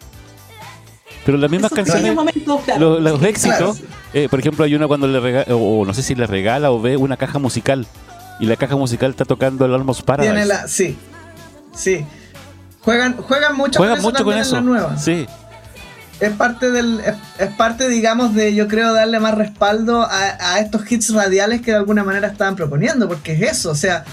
[1.26, 3.00] Pero las mismas Esos canciones, pequeños momentos, claro.
[3.00, 3.82] los, los éxitos,
[4.14, 6.82] eh, por ejemplo, hay una cuando le regala, o no sé si le regala o
[6.82, 7.86] ve una caja musical.
[8.40, 10.34] Y la caja musical está tocando el Almost Paradise.
[10.34, 10.98] Tiene la, sí,
[11.76, 12.06] sí.
[12.80, 14.56] Juegan, juegan mucho Juegan con eso mucho con eso.
[14.56, 14.98] la nueva.
[14.98, 15.28] Sí.
[16.20, 17.02] Es parte del
[17.38, 21.72] es, parte digamos de yo creo darle más respaldo a, a estos hits radiales que
[21.72, 24.04] de alguna manera estaban proponiendo porque es eso o sea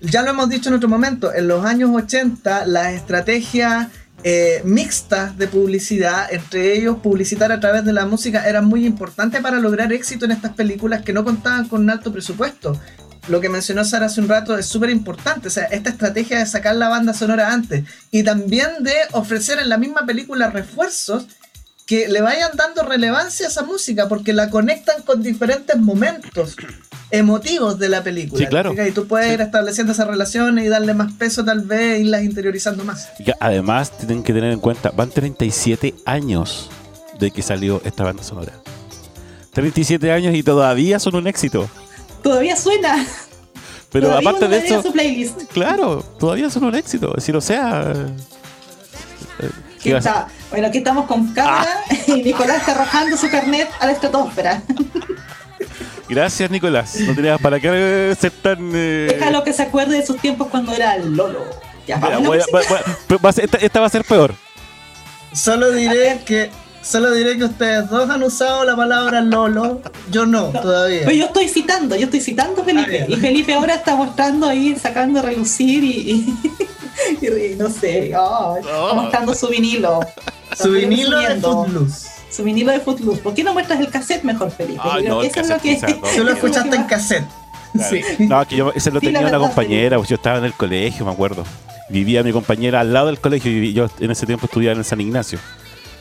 [0.00, 3.88] ya lo hemos dicho en otro momento en los años 80 las estrategias
[4.22, 9.40] eh, mixtas de publicidad entre ellos publicitar a través de la música era muy importante
[9.40, 12.78] para lograr éxito en estas películas que no contaban con un alto presupuesto
[13.28, 15.48] lo que mencionó Sara hace un rato es súper importante.
[15.48, 19.68] O sea, esta estrategia de sacar la banda sonora antes y también de ofrecer en
[19.68, 21.26] la misma película refuerzos
[21.86, 26.56] que le vayan dando relevancia a esa música porque la conectan con diferentes momentos
[27.12, 28.40] emotivos de la película.
[28.40, 28.74] Sí, claro.
[28.84, 32.24] Y tú puedes ir estableciendo esas relaciones y darle más peso tal vez e irlas
[32.24, 33.08] interiorizando más.
[33.20, 36.68] Y además tienen que tener en cuenta, van 37 años
[37.20, 38.52] de que salió esta banda sonora.
[39.52, 41.70] 37 años y todavía son un éxito.
[42.22, 43.06] Todavía suena.
[43.92, 45.42] Pero Todavía aparte de eso, a su playlist.
[45.52, 47.10] claro, todavía son un éxito.
[47.10, 47.92] Es decir, o sea...
[49.38, 50.26] eh, ¿qué está.
[50.50, 51.94] Bueno, aquí estamos con cámara Ah.
[52.06, 54.62] y Nicolás está arrojando su carnet a la estratosfera.
[56.08, 56.96] Gracias, Nicolás.
[57.00, 58.58] No tenías para qué ser tan...
[58.74, 61.40] eh, Déjalo que se acuerde de sus tiempos cuando era el Lolo.
[61.86, 64.34] Ya, mira, voy a- voy a- voy a- esta, esta va a ser peor.
[65.32, 66.50] Solo diré que
[66.82, 69.82] Solo diré que ustedes dos han usado la palabra Lolo.
[70.12, 71.00] Yo no, todavía.
[71.04, 73.00] Pero yo estoy citando, yo estoy citando a Felipe.
[73.02, 73.16] Ah, ya.
[73.16, 75.88] y Felipe ahora está mostrando ahí, sacando a relucir y,
[77.20, 79.98] y- y no sé, está mostrando su vinilo.
[80.56, 82.08] Su vinilo de Footloose.
[82.30, 83.20] Su vinilo de Footloose.
[83.22, 84.80] ¿Por qué no muestras el cassette mejor, Felipe?
[84.82, 85.74] Ay, no, eso es lo que.
[85.74, 85.96] quizás, no.
[85.96, 87.24] Tú lo eso es que escuchaste en cassette.
[87.72, 87.90] Claro.
[87.96, 88.02] Sí.
[88.26, 91.04] No, que yo ese lo Sí, tenía una compañera, pues yo estaba en el colegio,
[91.04, 91.44] me acuerdo.
[91.90, 94.84] Vivía mi compañera al lado del colegio, y yo en ese tiempo estudiaba en el
[94.84, 95.38] San Ignacio,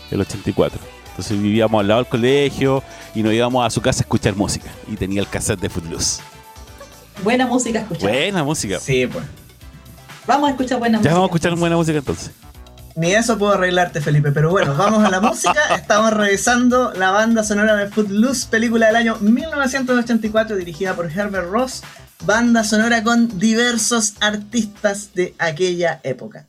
[0.09, 0.79] el 84.
[1.09, 2.81] Entonces vivíamos al lado del colegio
[3.13, 4.69] y nos íbamos a su casa a escuchar música.
[4.91, 6.21] Y tenía el cassette de Footloose.
[7.23, 8.09] Buena música escuchar.
[8.09, 8.79] Buena música.
[8.79, 9.23] Sí, pues.
[10.27, 11.13] Vamos a escuchar buena Ya música.
[11.13, 12.31] vamos a escuchar buena música entonces.
[12.95, 14.31] Ni eso puedo arreglarte, Felipe.
[14.31, 15.61] Pero bueno, vamos a la música.
[15.75, 21.83] Estamos revisando la banda sonora de Footloose, película del año 1984 dirigida por Herbert Ross.
[22.23, 26.47] Banda sonora con diversos artistas de aquella época.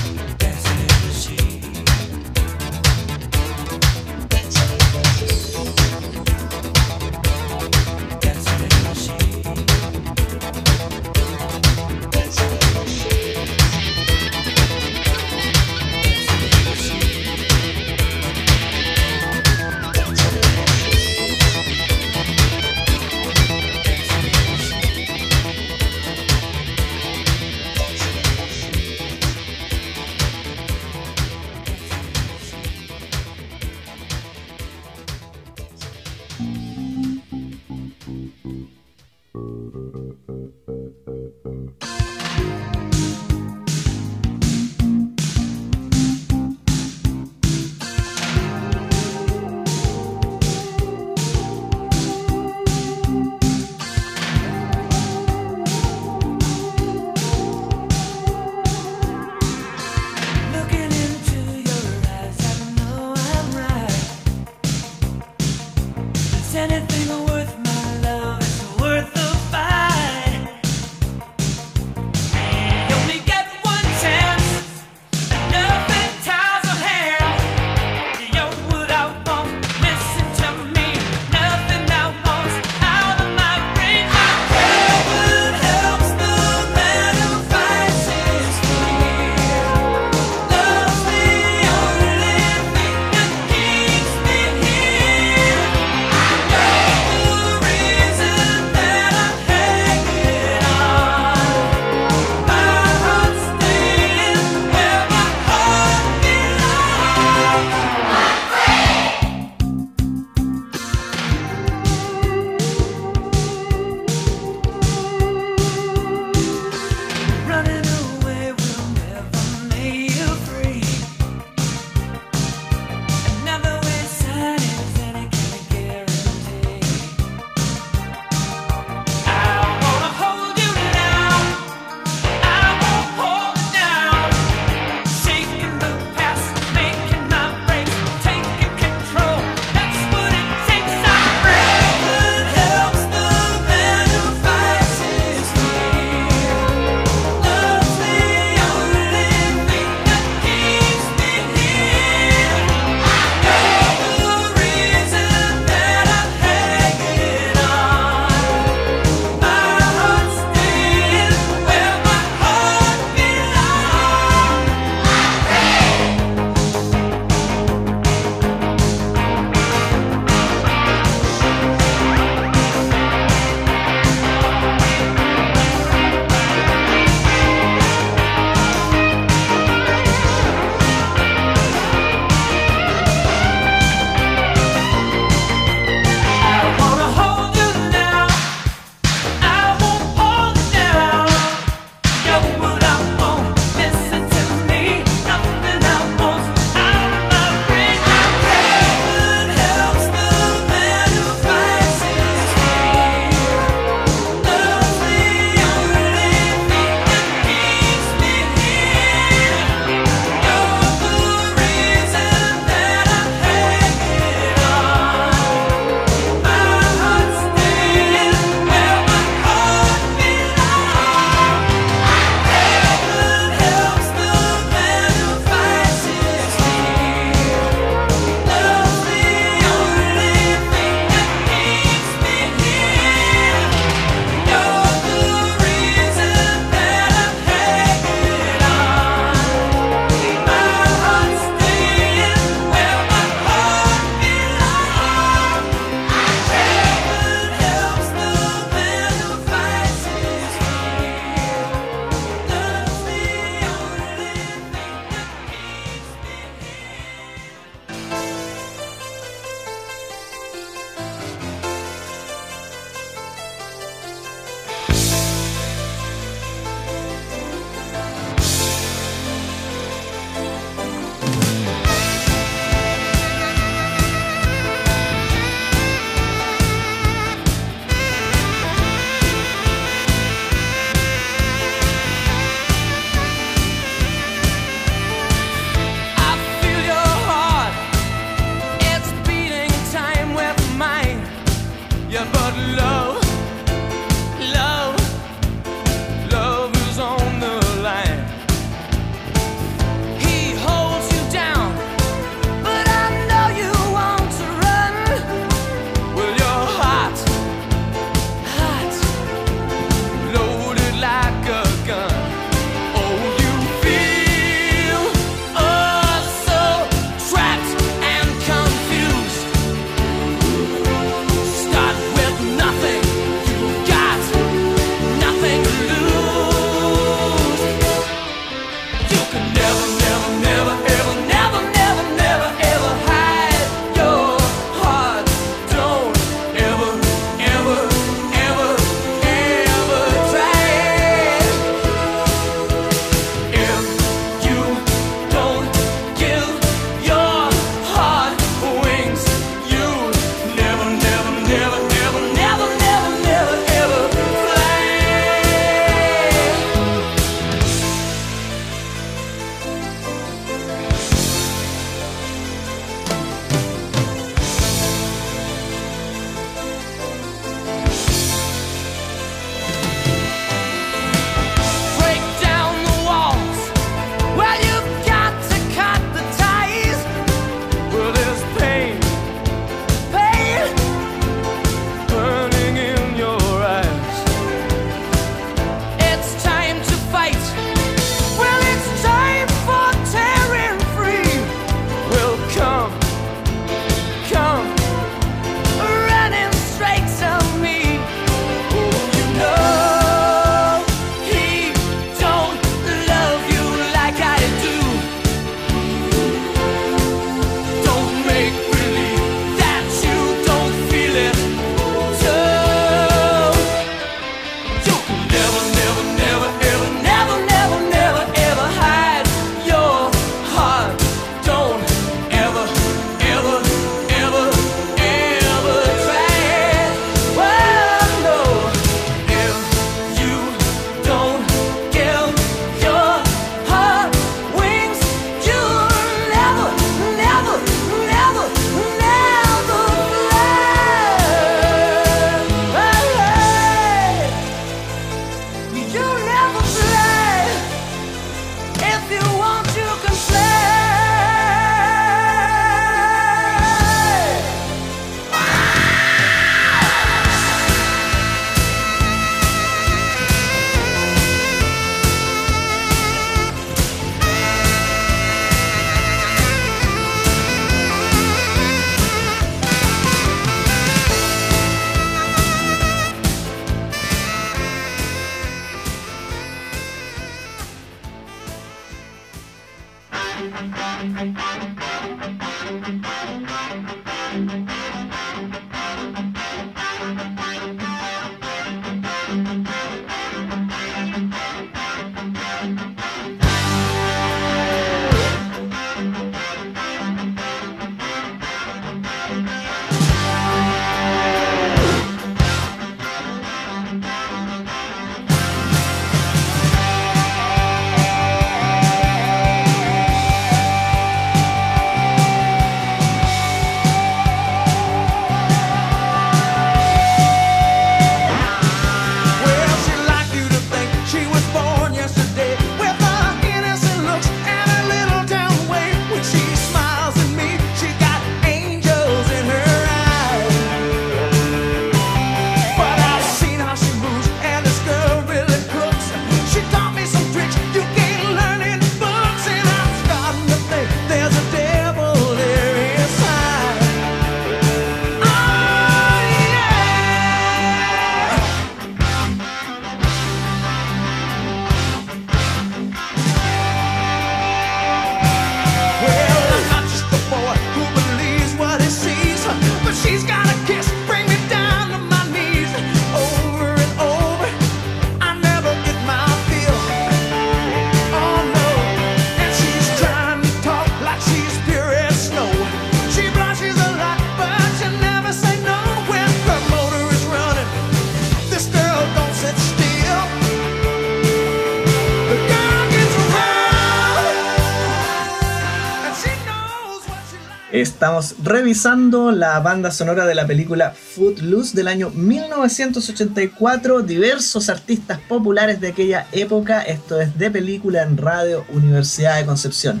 [588.22, 594.02] Estamos revisando la banda sonora de la película Footloose del año 1984.
[594.02, 596.82] Diversos artistas populares de aquella época.
[596.82, 600.00] Esto es de película en radio Universidad de Concepción.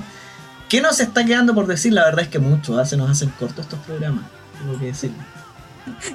[0.68, 1.92] ¿Qué nos está quedando por decir?
[1.94, 2.78] La verdad es que mucho.
[2.78, 2.86] ¿ah?
[2.86, 4.24] Se nos hacen cortos estos programas.
[4.60, 5.16] Tengo que decirlo.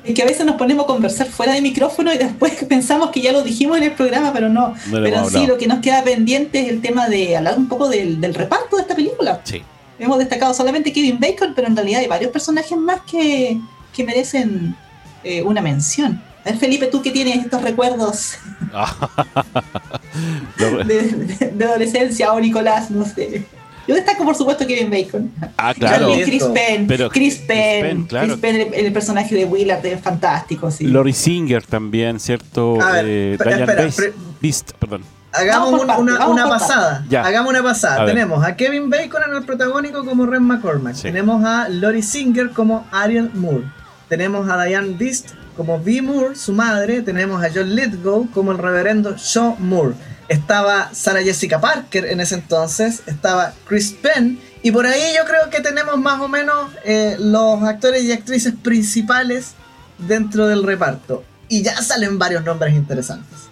[0.06, 3.20] Es que a veces nos ponemos a conversar fuera de micrófono y después pensamos que
[3.20, 4.76] ya lo dijimos en el programa, pero no.
[4.90, 8.22] Pero sí, lo que nos queda pendiente es el tema de hablar un poco del,
[8.22, 9.42] del reparto de esta película.
[9.44, 9.62] Sí.
[10.00, 13.60] Hemos destacado solamente Kevin Bacon, pero en realidad hay varios personajes más que,
[13.94, 14.76] que merecen
[15.24, 16.22] eh, una mención.
[16.46, 18.36] A ver, Felipe, tú que tienes estos recuerdos
[20.58, 23.44] de, de- de adolescencia, o Nicolás, no sé.
[23.88, 25.32] Yo destaco, por supuesto, Kevin Bacon.
[25.58, 26.08] ah, claro.
[26.10, 26.44] También Chris.
[26.44, 26.88] Penn.
[26.88, 28.04] Pero Chris Chris Penn.
[28.06, 28.28] Claro.
[28.28, 30.86] Chris Penn, el, el personaje de Willard, es fantástico, sí.
[30.88, 32.82] Lori Singer también, ¿cierto?
[32.82, 35.04] A ver, Eh, espera, Diane espera, Beast- pre- Beast, perdón.
[35.38, 37.06] Hagamos un- parte, una, pasada.
[37.10, 37.24] Ya.
[37.24, 38.04] Hagamos una pasada.
[38.04, 38.06] A.
[38.06, 40.96] Tenemos a Kevin Bacon en el protagónico como Ren McCormack.
[40.96, 41.02] Sí.
[41.04, 43.66] Tenemos a Lori Singer como Ariel Moore.
[44.10, 46.02] Tenemos a Diane Beast como V.
[46.02, 47.02] Moore, su madre.
[47.02, 49.96] Tenemos a John Lithgow como el reverendo Shaw Moore.
[50.30, 53.02] Estaba Sarah Jessica Parker en ese entonces.
[53.06, 54.40] Estaba Chris Penn.
[54.64, 58.54] Y por ahí yo creo que tenemos más o menos eh, los actores y actrices
[58.62, 59.52] principales
[59.98, 61.24] dentro del reparto.
[61.50, 63.47] Y ya salen varios nombres interesantes.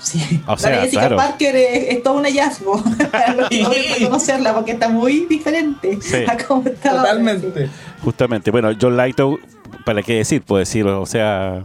[0.00, 0.40] Sí.
[0.46, 1.16] O sea, la Jessica claro.
[1.16, 2.82] Parker es, es todo un hallazgo
[3.12, 6.24] para los que no deben conocerla porque está muy diferente Sí.
[6.26, 7.02] a cómo estaba.
[7.02, 7.68] Totalmente.
[8.02, 9.38] Justamente, bueno, John Lightow,
[9.84, 10.42] ¿para qué decir?
[10.42, 11.64] Puedo decir, o sea,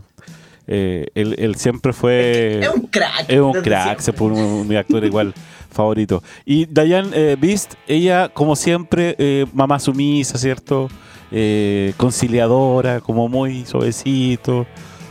[0.68, 2.60] eh, él, él siempre fue...
[2.62, 3.26] Es un crack.
[3.28, 5.34] Es un crack, se pone un, mi actor igual
[5.72, 6.22] favorito.
[6.46, 10.90] Y Diane eh, Beast, ella, como siempre, eh, mamá sumisa, ¿cierto?
[11.32, 14.66] Eh, conciliadora, como muy suavecito,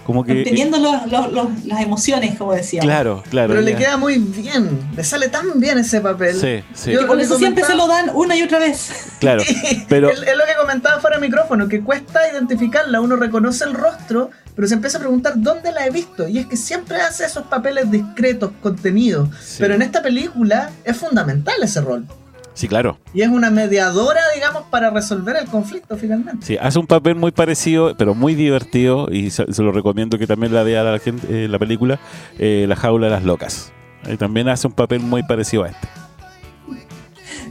[0.04, 0.40] como que...
[0.42, 2.86] eh, Teniendo los- los- los- las emociones, como decíamos.
[2.86, 3.48] claro, claro.
[3.54, 4.78] Pero le queda muy bien.
[4.96, 6.38] Le sale tan bien ese papel.
[6.38, 8.90] Sí, sí, Yo- Y por eso siempre se lo dan una y otra vez.
[9.20, 9.42] claro.
[9.88, 13.00] Pero es, es lo que comentaba fuera de micrófono, que cuesta identificarla.
[13.00, 16.28] Uno reconoce el rostro, pero se empieza a preguntar dónde la he visto.
[16.28, 19.28] Y es que siempre hace esos papeles discretos, contenidos.
[19.42, 19.56] Sí.
[19.60, 22.06] Pero en esta película es fundamental ese rol.
[22.54, 22.98] Sí, claro.
[23.12, 26.46] Y es una mediadora, digamos, para resolver el conflicto finalmente.
[26.46, 30.26] Sí, hace un papel muy parecido, pero muy divertido, y se, se lo recomiendo que
[30.26, 31.98] también la vea la gente, eh, la película,
[32.38, 33.72] eh, La jaula de las locas.
[34.06, 35.88] Eh, también hace un papel muy parecido a este.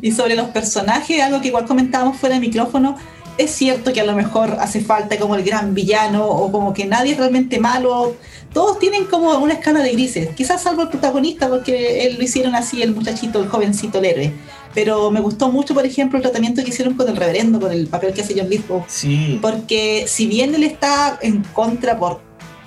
[0.01, 2.97] Y sobre los personajes, algo que igual comentábamos fuera de micrófono,
[3.37, 6.85] es cierto que a lo mejor hace falta como el gran villano o como que
[6.85, 8.15] nadie es realmente malo.
[8.53, 10.29] Todos tienen como una escala de grises.
[10.35, 14.33] Quizás salvo el protagonista porque él lo hicieron así, el muchachito, el jovencito, el héroe.
[14.73, 17.87] Pero me gustó mucho, por ejemplo, el tratamiento que hicieron con el reverendo, con el
[17.87, 18.83] papel que hace John Lithgow.
[18.87, 19.39] Sí.
[19.41, 22.21] Porque si bien él está en contra por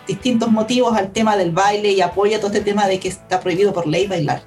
[0.07, 3.73] distintos motivos al tema del baile y apoya todo este tema de que está prohibido
[3.73, 4.43] por ley bailar,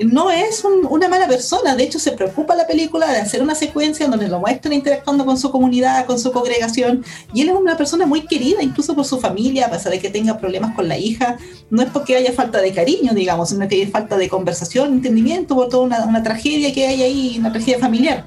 [0.00, 1.74] no es un- una mala persona.
[1.74, 5.38] De hecho, se preocupa la película de hacer una secuencia donde lo muestran interactuando con
[5.38, 7.04] su comunidad, con su congregación.
[7.32, 10.10] Y él es una persona muy querida, incluso por su familia, a pesar de que
[10.10, 11.38] tenga problemas con la hija.
[11.70, 15.54] No es porque haya falta de cariño, digamos, sino que hay falta de conversación, entendimiento
[15.54, 18.24] por toda una, una tragedia que hay ahí, una tragedia familiar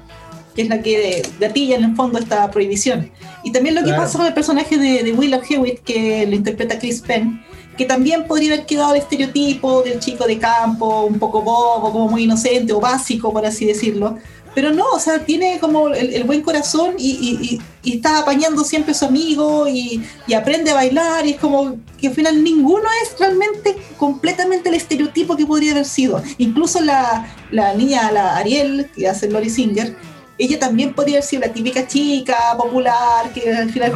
[0.56, 3.12] que es la que gatilla en el fondo esta prohibición.
[3.44, 4.02] Y también lo que Claro.
[4.02, 7.40] pasa con el personaje de, de Willard Hewitt, que lo interpreta Chris Penn,
[7.80, 12.08] que también podría haber quedado el estereotipo del chico de campo, un poco bobo, como
[12.08, 14.18] muy inocente o básico, por así decirlo.
[14.54, 18.18] Pero no, o sea, tiene como el, el buen corazón y, y- y- y está
[18.18, 20.04] apañando siempre a su amigo y,
[20.36, 25.34] aprende a bailar y es como que al final ninguno es realmente completamente el estereotipo
[25.34, 26.22] que podría haber sido.
[26.36, 29.96] Incluso la, la niña, la Ariel, que hace Lori Singer,
[30.36, 33.90] ella también podría haber sido la típica chica popular que al final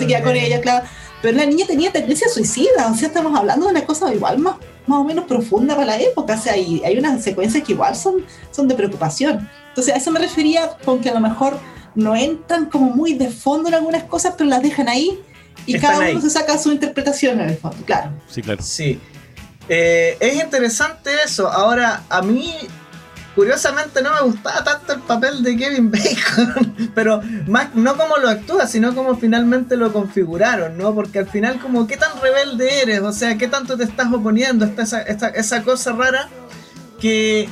[0.00, 0.84] se queda con ella, claro.
[1.22, 4.56] Pero la niña tenía tendencia suicida, o sea, estamos hablando de una cosa igual más,
[4.86, 7.96] más o menos profunda para la época, o sea, y hay unas secuencias que igual
[7.96, 9.48] son, son de preocupación.
[9.70, 11.58] Entonces, a eso me refería con que a lo mejor
[11.94, 15.18] no entran como muy de fondo en algunas cosas, pero las dejan ahí
[15.66, 16.12] y Están cada ahí.
[16.12, 18.12] uno se saca su interpretación en el fondo, claro.
[18.28, 18.62] Sí, claro.
[18.62, 19.00] Sí.
[19.68, 21.48] Eh, es interesante eso.
[21.48, 22.54] Ahora, a mí,
[23.38, 26.90] curiosamente, no me gustaba tanto el papel de Kevin Bacon.
[26.92, 30.92] Pero más, no como lo actúa, sino como finalmente lo configuraron, ¿no?
[30.92, 33.00] Porque al final, como, ¿qué tan rebelde eres?
[33.00, 34.64] O sea, ¿qué tanto te estás oponiendo?
[34.64, 36.28] Esta- esa cosa rara
[37.00, 37.48] que,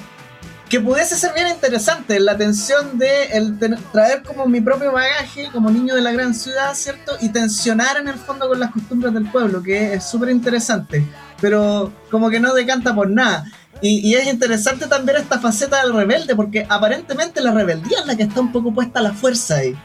[0.68, 2.18] que pudiese ser bien interesante.
[2.18, 3.56] La tensión de el
[3.92, 7.12] traer como mi propio bagaje, como niño de la gran ciudad, ¿cierto?
[7.20, 11.06] Y tensionar en el fondo con las costumbres del pueblo, que es súper interesante.
[11.40, 13.44] Pero como que no decanta por nada.
[13.82, 18.16] Y, y es interesante también esta faceta del rebelde, porque aparentemente la rebeldía es la
[18.16, 19.76] que está un poco puesta a la fuerza ahí.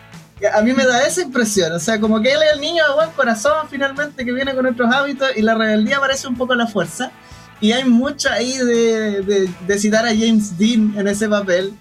[0.55, 2.93] A mí me da esa impresión, o sea, como que él es el niño de
[2.95, 6.55] buen corazón finalmente que viene con otros hábitos y la rebeldía parece un poco a
[6.55, 7.11] la fuerza.
[7.59, 11.73] Y hay mucho ahí de, de- de citar a James Dean en ese papel.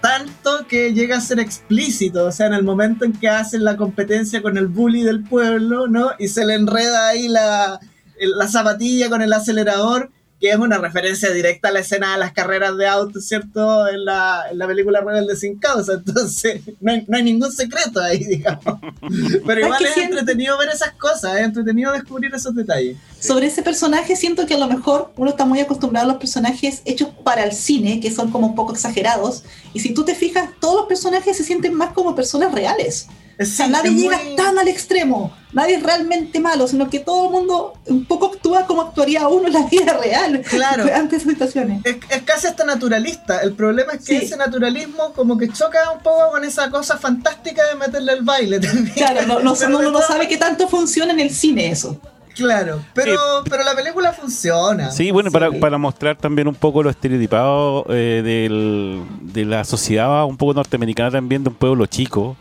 [0.00, 3.76] tanto que llega a ser explícito, o sea, en el momento en que hacen la
[3.78, 6.10] competencia con el bully del pueblo, ¿no?
[6.18, 7.80] Y se le enreda ahí la,
[8.20, 10.10] la zapatilla con el acelerador,
[10.40, 13.88] que es una referencia directa a la escena de las carreras de autos, ¿cierto?
[13.88, 18.00] En la, en la película Rebelde sin causa, entonces no hay, no hay ningún secreto
[18.00, 18.78] ahí, digamos.
[19.46, 22.96] Pero igual es siento- entretenido ver esas cosas, es entretenido descubrir esos detalles.
[23.18, 26.82] Sobre ese personaje siento que a lo mejor uno está muy acostumbrado a los personajes
[26.84, 30.50] hechos para el cine, que son como un poco exagerados, y si tú te fijas,
[30.60, 33.06] todos los personajes se sienten más como personas reales.
[33.40, 37.00] O sea, Sí, nadie llega muy- tan al extremo, nadie es realmente malo, sino que
[37.00, 40.84] todo el mundo un poco actúa como actuaría uno en la vida real Claro.
[40.94, 41.80] ante esas situaciones.
[41.84, 43.40] Es, es casi hasta naturalista.
[43.40, 44.24] El problema es que Sí.
[44.26, 48.60] ese naturalismo como que choca un poco con esa cosa fantástica de meterle el baile
[48.60, 48.94] también.
[48.94, 49.38] Claro, no,
[49.88, 51.98] uno sabe qué tanto funciona en el cine eso.
[52.36, 53.16] Claro, pero,
[53.48, 54.90] pero la película funciona.
[54.90, 60.24] Sí, bueno, para, para mostrar también un poco lo estereotipado eh, del- de la sociedad
[60.24, 62.36] un poco norteamericana también, de un pueblo chico,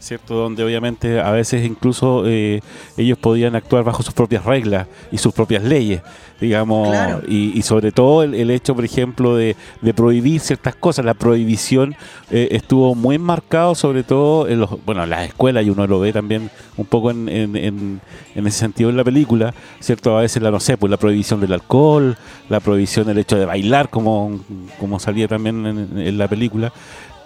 [0.00, 0.34] ¿cierto?
[0.34, 2.60] Donde obviamente a veces incluso eh,
[2.96, 6.00] ellos podían actuar bajo sus propias reglas y sus propias leyes,
[6.40, 7.22] digamos, Claro.
[7.26, 11.04] y, y sobre todo el, el hecho, por ejemplo, de, de prohibir ciertas cosas.
[11.04, 11.96] La prohibición
[12.30, 15.98] eh, estuvo muy enmarcado, sobre todo en los, bueno, en las escuelas, y uno lo
[16.00, 18.00] ve también un poco en, en- en-
[18.36, 20.16] en ese sentido en la película, ¿cierto?
[20.16, 22.16] A veces la, no sé, pues la prohibición del alcohol,
[22.48, 24.38] la prohibición del hecho de bailar, como,
[24.78, 26.72] como salía también en, en la película.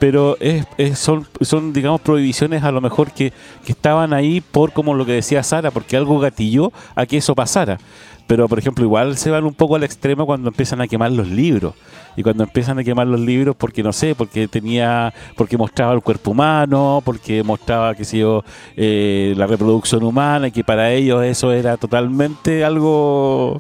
[0.03, 3.33] Pero es, es- son, son, digamos, prohibiciones a lo mejor que,
[3.69, 7.79] estaban ahí por, como lo que decía Sara, porque algo gatilló a que eso pasara.
[8.27, 11.29] Pero, por ejemplo, igual se van un poco al extremo cuando empiezan a quemar los
[11.29, 11.75] libros.
[12.17, 16.01] Y cuando empiezan a quemar los libros, porque no sé, porque tenía, porque mostraba el
[16.03, 18.43] cuerpo humano, porque mostraba, qué sé yo,
[18.77, 23.57] eh, la reproducción humana, y que para ellos eso era totalmente algo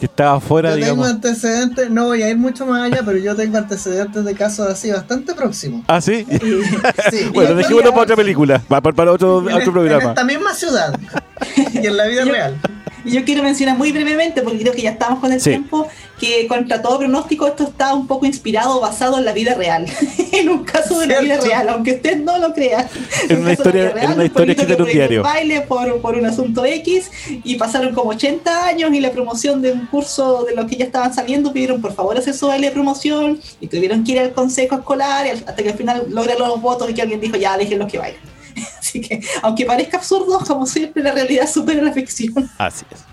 [0.00, 1.08] que estaba fuera, Yo tengo digamos.
[1.10, 4.90] antecedentes, no voy a ir mucho más allá, pero yo tengo antecedentes de casos así
[4.90, 5.84] bastante próximos.
[5.86, 6.26] Ah, sí.
[7.10, 10.04] Sí, bueno, dejémoslo para otra película, para, para otro, en, otro est- en programa.
[10.10, 10.98] esta misma ciudad
[11.74, 12.56] y en la vida real.
[13.04, 15.50] Y yo quiero mencionar muy brevemente, porque creo que ya estamos con el Sí.
[15.50, 15.86] tiempo,
[16.18, 19.86] que contra todo pronóstico esto está un poco inspirado, basado en la vida real.
[20.32, 22.88] en un caso de la vida real, aunque usted no lo crea.
[23.28, 25.22] En un una historia- real, en una un historia escrita en un que diario.
[25.22, 27.10] baile por, por un asunto X
[27.44, 30.84] y pasaron como 80 años y la promoción de un curso de los que ya
[30.84, 34.32] estaban saliendo pidieron por favor hacer su baile de promoción y tuvieron que ir al
[34.32, 37.78] consejo escolar hasta que al final lograron los votos y que alguien dijo ya dejen
[37.78, 38.20] los que bailen.
[38.90, 42.50] Así que, aunque parezca absurdo, como siempre, la realidad supera la ficción.
[42.58, 43.04] Así es.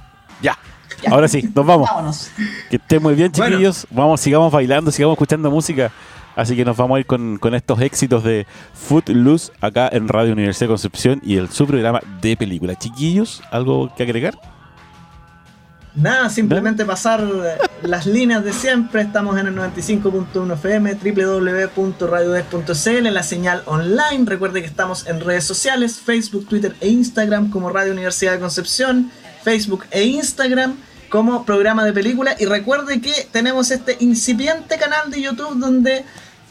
[0.41, 0.57] Ya.
[1.03, 1.11] Ya.
[1.11, 1.88] Ahora sí, nos vamos.
[1.88, 2.32] Vámonos.
[2.69, 3.51] Que estén muy bien, Bueno.
[3.55, 3.86] chiquillos.
[3.91, 5.91] Vamos, sigamos bailando, sigamos escuchando música.
[6.36, 10.34] Así que nos vamos a ir con, con estos éxitos de Footloose acá en Radio
[10.34, 12.75] Universidad de Concepción y el su programa de película.
[12.75, 14.39] Chiquillos, ¿algo que agregar?
[15.97, 19.01] Nada, simplemente pasar eh, las líneas de siempre.
[19.01, 24.25] Estamos en el 95.1 FM, www.radiodes.cl, la señal online.
[24.25, 29.11] Recuerde que estamos en redes sociales, Facebook, Twitter e Instagram como Radio Universidad de Concepción,
[29.43, 30.75] Facebook e Instagram
[31.09, 32.35] como programa de película.
[32.37, 36.05] Y recuerde que tenemos este incipiente canal de YouTube donde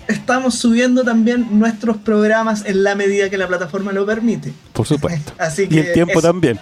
[0.08, 4.52] estamos subiendo también nuestros programas en la medida que la plataforma lo permite.
[4.72, 5.34] Por supuesto.
[5.38, 6.22] Así y que el tiempo eso.
[6.22, 6.58] también.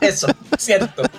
[0.00, 1.02] Eso, cierto.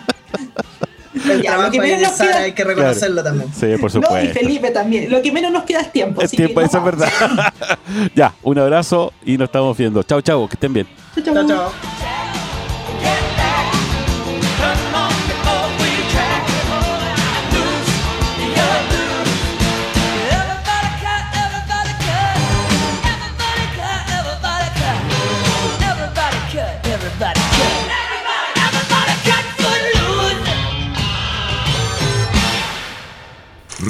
[1.28, 3.50] El Ya, trabajo lo que ahí de Sara queda- hay que reconocerlo también.
[3.54, 4.40] Sí, por No, y supuesto.
[4.40, 5.10] Felipe también.
[5.12, 6.22] Lo que menos nos queda es tiempo.
[6.22, 7.00] que tiempo, eso es vamos.
[7.00, 7.54] verdad.
[8.16, 10.04] ya, un abrazo y nos estamos viendo.
[10.04, 10.88] Chao, chao, que estén bien.
[11.16, 11.34] Chau, chau.
[11.34, 12.09] Chao, chao.